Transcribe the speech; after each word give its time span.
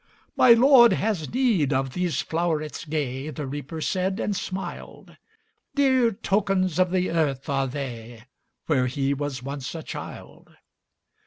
``My 0.35 0.59
Lord 0.59 0.93
has 0.93 1.31
need 1.31 1.71
of 1.71 1.93
these 1.93 2.23
flowerets 2.23 2.85
gay,'' 2.89 3.29
The 3.29 3.45
Reaper 3.45 3.81
said, 3.81 4.19
and 4.19 4.35
smiled; 4.35 5.15
``Dear 5.77 6.19
tokens 6.23 6.79
of 6.79 6.89
the 6.89 7.11
earth 7.11 7.47
are 7.47 7.67
they, 7.67 8.23
Where 8.65 8.87
he 8.87 9.13
was 9.13 9.43
once 9.43 9.75
a 9.75 9.83
child. 9.83 10.49